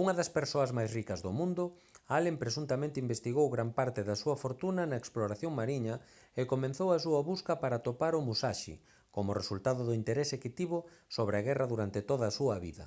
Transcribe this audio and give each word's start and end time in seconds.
unha 0.00 0.12
das 0.18 0.32
persoas 0.38 0.70
máis 0.78 0.90
ricas 0.98 1.20
do 1.26 1.32
mundo 1.38 1.64
allen 2.16 2.36
presuntamente 2.42 3.02
investiu 3.04 3.52
gran 3.54 3.70
parte 3.78 4.00
da 4.08 4.16
súa 4.22 4.36
fortuna 4.44 4.82
na 4.86 5.00
exploración 5.02 5.52
mariña 5.60 5.94
e 6.40 6.42
comezou 6.52 6.88
a 6.92 7.02
súa 7.04 7.20
busca 7.30 7.52
para 7.62 7.74
atopar 7.78 8.12
o 8.16 8.24
musashi 8.28 8.74
como 9.14 9.38
resultado 9.40 9.80
do 9.84 9.96
interese 10.00 10.40
que 10.42 10.54
tivo 10.58 10.78
sobre 11.16 11.34
a 11.36 11.44
guerra 11.48 11.66
durante 11.72 12.00
toda 12.10 12.24
a 12.28 12.36
súa 12.38 12.56
vida 12.66 12.86